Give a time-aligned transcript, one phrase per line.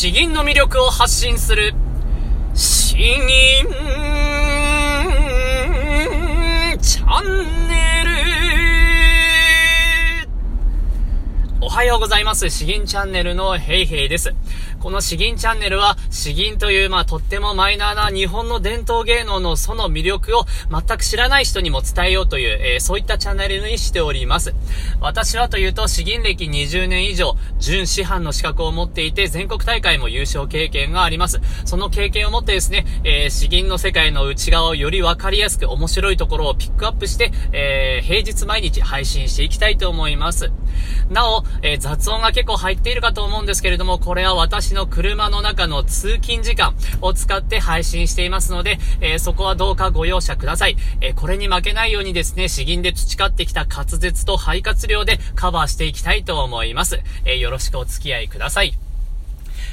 [0.00, 1.74] 詩吟の魅力を発信する、
[2.54, 3.26] 詩吟
[6.80, 7.59] チャンネル。
[11.70, 12.50] はようございます。
[12.50, 14.34] 詩吟チャンネルのヘイヘイです。
[14.80, 24.52] この詩吟チャンネルは、詩吟という、まあ、とってもマイナーな日本の伝統芸能のその魅力を全く知らない人にも伝えようという、えー、そういったチャンネルにしております。
[25.00, 31.40] 私はというと、詩吟歴20年以上、準師範の資格を持っていて、全国大会も優勝経験があります。
[31.64, 40.50] その経験を持ってですね、えー、詩吟の世界の内側をよりわかりやすく面白いところをピックアップして、えー、平日毎日配信していきたいと思います。
[41.10, 50.76] なお、えー、雑音が結構入っているかと思うんですけれども、これは私の車の中の通勤時間を使って配信していますので、えー、そこはどうかご容赦ください。
[51.00, 57.00] え、これに負けないようにですね、詩吟で培ってきた滑舌と肺活量でカバーしていきたいと思います。
[57.24, 58.74] え、よろしくお付き合いください。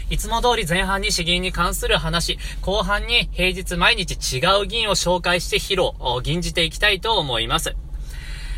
[0.10, 7.76] いつも通り前半に詩吟に関する話、後半に平日毎日違う銀を紹介して披露、吟じていきたいと思います。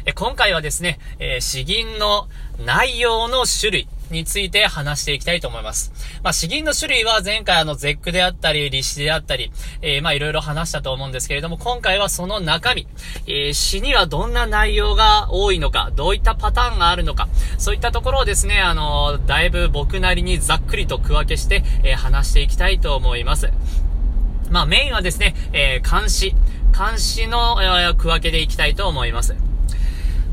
[0.10, 2.28] え今回はですね、え詩吟の
[2.66, 5.92] 内容の種類、について話していきたいと思います。
[6.24, 9.52] まあ、詩吟の種類は前回あの絶句であったり、立詩であったり、
[9.84, 12.88] えー、まあいろいろ話したと思うんですけれども、今回はその中身、
[13.28, 17.28] えー、詩にはどんな内容が多いのか、どういったパターンがあるのか、
[17.60, 23.52] そういったところをですね、あの、だいぶ僕なりにざっくりと区分けして、えー、話していきたいと思います。
[24.50, 26.36] まあメインはですね、えー、監視、
[26.76, 29.49] 監視の、えー、区分けでいきたいと思います。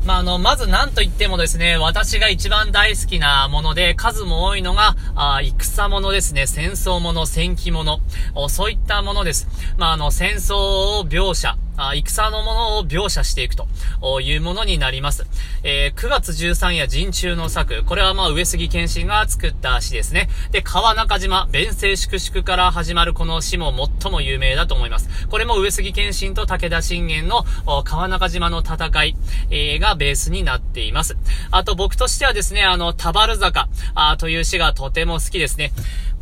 [0.07, 7.99] まあ、あの、まず何と言ってもですね、私が一番大好きなもので、数も多いのが、あ戦ものですね、戦争もの、戦記もの、
[8.47, 9.49] そういったものです。
[9.77, 13.67] まあ、あの、戦争を描写、戦のものを描写していくと
[14.21, 15.25] いうものになります。
[15.63, 17.83] えー、9月13夜陣中の作。
[17.83, 20.29] これはまあ上杉謙信が作った詩ですね。
[20.51, 25.27] で、川中島、弁声粛々から始まるこの詩も最も有名だと思います。
[25.27, 27.45] これも上杉謙信と武田信玄の
[27.83, 29.15] 川中島の戦い、
[29.51, 31.17] えー、がベースになっています。
[31.51, 35.71] あと僕としてはですね、あの、田原坂あという詩がとても好きですね。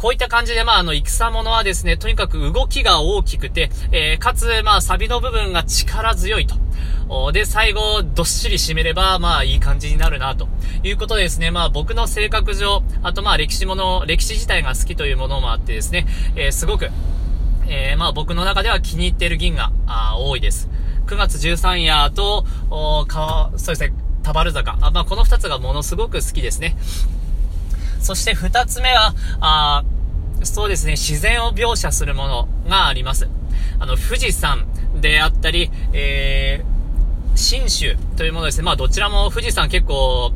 [0.06, 7.32] こういった感じで、まあ、あの、戦物はですね、とにかく動きが大きくて、えー、かつ、まあ、サビの部分が力強いと。
[7.32, 10.48] で、最後、どっしり締めれば、まあ、いい感じになるな、と
[10.84, 16.06] いうことですね、まあ、僕の性格上、あと、まあ、歴史もの、歴史自体が好きというものもあってですね、
[16.36, 16.92] えー、すごく、
[17.68, 20.70] えー、まあ、僕の中では気に入っている銀が、あ多いです。
[21.08, 24.78] 9月13夜と、おか、そうですね、田原坂。
[24.82, 26.78] あまあ、この2つがものすごく好きですね。
[28.06, 29.84] そして二つ目は、あ
[30.46, 33.28] そうですね、自然を描写するものがあります。
[33.80, 34.66] あの、富士山
[35.02, 38.64] であったり、えー、新州というものですね。
[38.64, 40.32] まあ、どちらも富士山結構、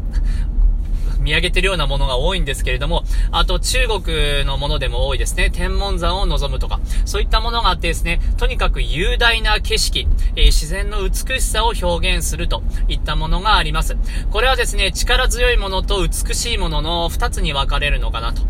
[1.30, 5.52] 見上げてるようなものが多いんですけれども、あと中国のものでも多いですね。
[5.52, 13.96] 天文山を望むとか、そういったものがあってですね、とにかく雄大な景色、えー、自然の美しさを表現するといったものがあります。
[14.32, 18.42] これはですね、力強いものと美しいものの二つに分かれるのかなと。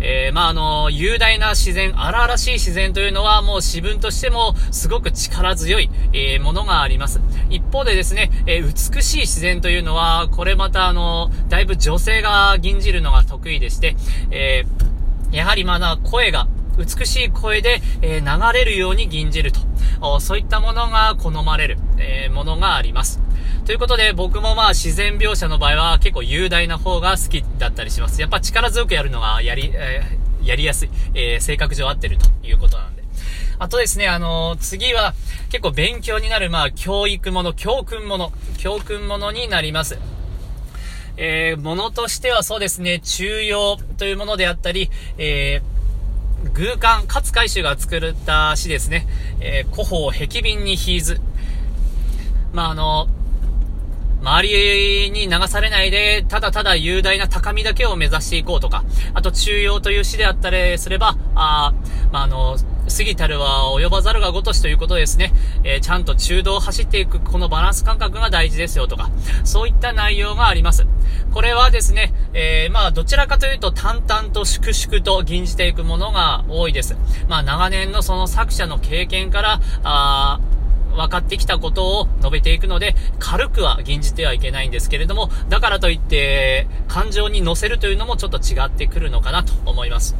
[0.00, 7.22] えー、まあ、あの、雄大な自然、荒々しい自然というのはもう自分としてもすごく力強い、えー、ものがあります。
[7.48, 13.96] 一方でですね、え美しい自然というのは、これまたあの、だいぶ女性がが吟じるのが得意でして、
[14.30, 16.48] えー、やはりまだ声が、
[16.78, 19.60] 美しい声で、えー、流れるように吟じると。
[20.20, 23.20] そういったものが好まれる、えー、ものがあります。
[23.64, 28.20] ということで、僕もまあ自然描写の場合は結構雄大な方が好きだったりします。
[28.20, 33.02] やっぱ力強くやるのがやり、えー、やりやすい、え、性格上合ってるということなんで。
[33.58, 35.14] あとですね、あのー、次は
[35.48, 39.98] 結構勉強になる、まあ教育もの、教訓もの、教訓ものになります。
[41.16, 49.06] えー、ものとしてはそうですね、中庸というものであったり、えー、偶感、勝海舟が作った詩ですね、
[49.40, 51.20] えー、古法壁瓶に引ず。
[52.52, 53.08] まあ、あの、
[54.22, 58.84] 周りに流されないで、ただただ雄大な高みだけを目指していこうとか、
[59.14, 61.72] あと中庸という詩であったりすれば、あ
[62.12, 62.56] まあ、あの、
[62.88, 65.32] 過ぎたるは及ばざるがごとしということですね。
[65.64, 69.10] えー、ちゃんと中道を走っていくこのバランス感覚が大事ですよとか、
[69.44, 70.86] そういった内容があります。
[71.36, 76.96] これはですね、えー、まあどちらかというと淡々と粛々と吟じていくものが多いです。
[77.28, 80.40] まあ長年のその作者の経験から、あ
[80.92, 90.16] 分かってきたことを述べていくので、軽くは吟じてはいけないんですけれども、だからといって、感情に乗せるというのもちょっと違ってくるのかなと思います。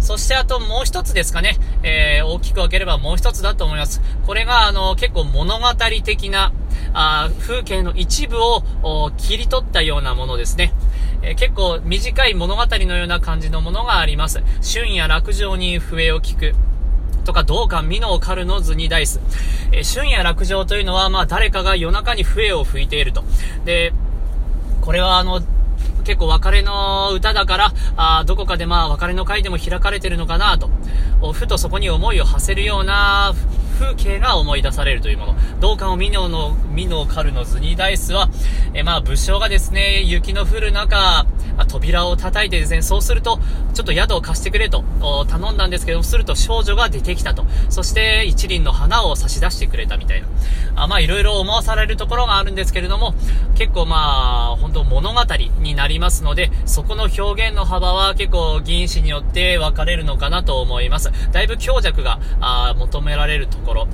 [0.00, 4.00] そしてあともう一つですかね、えー、大きく分ければもう一つだと思います。
[4.26, 5.68] これが、あの、結構物語
[6.02, 6.52] 的な、
[7.00, 10.72] あ風景の一部を切り取ったようなものですね。
[11.22, 14.42] えー、結構短い物語のような感じのものがあります。
[14.62, 16.54] 春夜落城に笛を聞く。
[17.24, 19.20] とか、道館美濃狩るの図にダイス。
[19.70, 23.22] えー、春夜落城というのは、まあ、誰かが夜中に笛を吹いていると。
[23.64, 23.92] で、
[24.80, 25.40] これはあの、
[26.02, 30.70] 結構別れの歌だから、あどこかでまあ別れの会でも開かれてるのかなと、
[31.32, 33.34] ふとそこに思いを馳せるような
[33.78, 35.34] 風景が思い出されるというもの。
[35.60, 38.28] 同感をミノの、ミノカルのズニダイスは、
[38.74, 41.26] えまあ武将がですね、雪の降る中、
[41.58, 43.38] あ扉を叩いてですね、そうすると、
[43.74, 44.84] ちょっと宿を貸してくれと
[45.28, 47.44] 頼んだんですけど、すると少女が出てきたと。
[47.68, 50.28] そして一輪の花を差し出してくれたみたいな。
[50.76, 53.14] あまあいろいろ思わされるところがあるんですけれども、
[53.56, 55.20] 結構まあ、本当物語
[55.60, 61.10] になりますので、そこの表現の幅は結構議員士によって分かれるのかなと思います。
[61.32, 63.88] だいぶ強弱があ求められるところ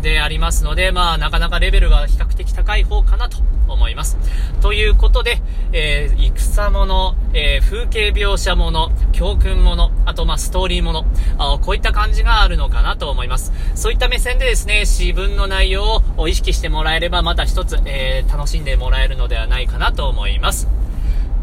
[0.00, 4.16] でありますので、まあなかなかレベルが比較的高い方かなと思います。
[4.60, 5.42] ということで、
[5.72, 11.04] えー、戦もの、えー、風景描写もの、教訓もの、あとまあストーリーもの
[11.38, 13.52] あ、こういった感じがあるのかなと思います。
[13.74, 20.68] そういった目線でですね、詩文の内容を意識してもらえればまた一つ、えー、楽しんでもらえるのではないかなと思います。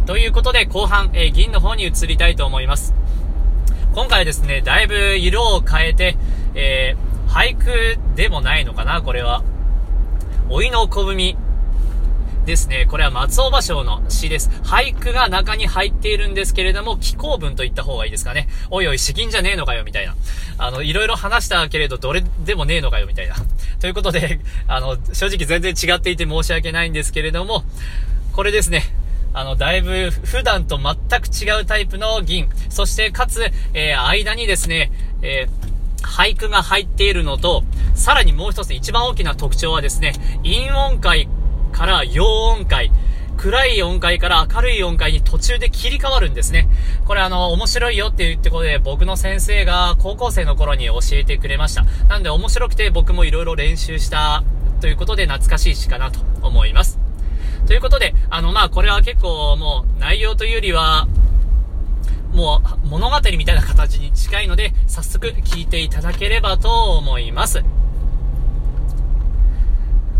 [0.05, 2.95] ということで、後半、え銀の方に移りたいと思います。
[3.93, 6.17] 今回ですね、だいぶ色を変えて、
[6.55, 6.95] え
[7.29, 9.43] 俳句でもないのかな、これは。
[10.49, 11.37] 老いの小文
[12.45, 12.87] ですね。
[12.89, 14.49] これは松尾芭蕉の詩です。
[14.63, 18.49] 俳句が中に入っているんですけれども、気候文と言った方がいいですかね。
[18.71, 20.15] おいおい、詩吟じゃねえのかよ、みたいな。
[20.57, 23.35] あの、いろいろ話したけれど、どれでもねえのかよ、みたいな。
[23.79, 27.63] ということで、あの、正直全然違っていて申し訳ないんですけれども、
[28.33, 28.83] これですね。
[29.31, 32.49] あの、だいぶ普段と全く違うタイプの銀。
[32.69, 34.91] そしてかつ、えー、間にですね、
[35.21, 35.58] えー、
[36.03, 37.63] 俳句が入っているのと、
[37.95, 40.13] さらにもう一つ一番大きな特徴はですね、
[40.43, 41.27] 陰音階
[41.71, 42.91] から陽音階、
[43.37, 46.67] 暗い音階から明るい音階に途中で切り替わるんですね。
[47.05, 51.85] これあの、面白いよって言ってことで、僕の先生が高校生の頃に教えてくれました。
[52.09, 54.43] なんで面白くて僕も色々練習した
[54.81, 56.99] ということで懐かしい詩かなと思います。
[57.65, 61.07] ということで、あの、まあ、これは結構もう内容というよりは、
[62.39, 67.65] もう物語みたいな形に近いので、早速聞いていただければと思います。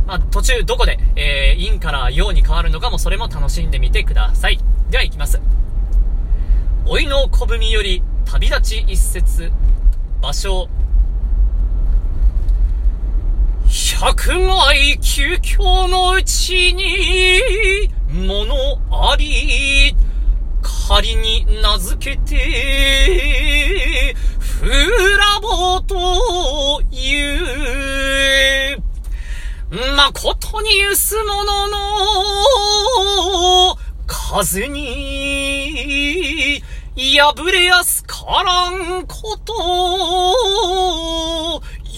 [0.06, 4.60] まあ、途中どこで、えー、陰から陽に変わるのかもそれも楽しんでみてください。
[4.90, 5.40] では行きます。
[6.86, 9.54] 老いの小文より旅立ち一節、
[10.22, 10.68] 場所、
[14.02, 18.56] 百害究極のうちに、もの
[18.92, 19.79] あり、
[20.90, 24.16] 仮に名付けて、
[24.60, 24.68] フ
[25.20, 27.14] ラボとい
[28.74, 28.82] う。
[29.96, 31.78] 誠にゆすものの、
[34.08, 36.64] 風に、
[36.96, 39.54] 破れやすからんこと、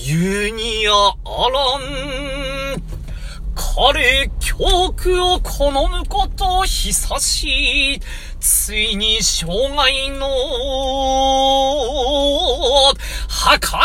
[0.05, 1.15] 言うにやあ
[1.49, 2.83] らん。
[3.55, 4.29] 彼、
[4.61, 7.99] 教句を好むこと久しい。
[8.39, 10.27] ついに障害の、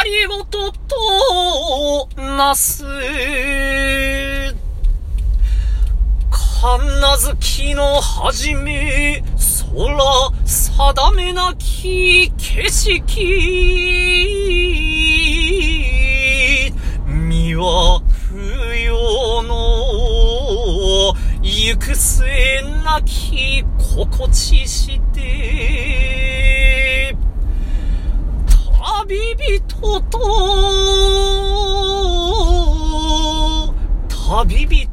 [0.05, 2.85] 計りごとと、なす。
[6.31, 9.25] 神奈月の始め、
[9.75, 13.97] 空、定めなき景色。
[17.07, 18.03] 身は
[21.67, 22.25] 行く末
[22.85, 27.17] なき心地して、
[29.05, 30.19] 旅人と、
[34.09, 34.86] 旅人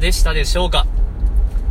[0.00, 0.86] でしたでしょうか。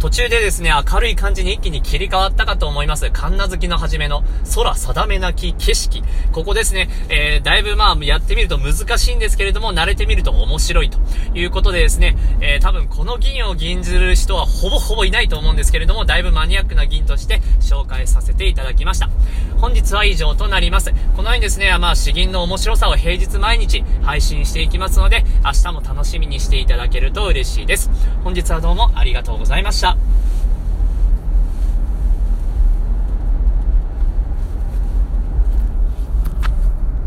[0.06, 3.10] 途中でですね、明るい感じに一気に切り替わったかと思います。
[3.10, 6.04] カンナ好きの初めの空定めなき景色。
[6.32, 11.00] ここですね、えー、だいぶまあ、やってみると難しいんですけれども、慣れてみると面白いと
[11.34, 19.10] いうことでですね、えー、多分この銀を銀ずる人はほぼほぼいないと思うんですけれども、だいぶマニアックな銀として紹介させていただきました。
[19.58, 20.94] 本日は以上となります。
[21.16, 27.90] このようにですね、まあ、詩吟の面白さを平日毎日配信していきますので、明日も楽しみにしていただけると嬉しいです。
[28.24, 29.95] 本日はどうもありがとうございました。